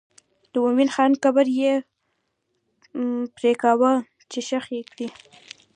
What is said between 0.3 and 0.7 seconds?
د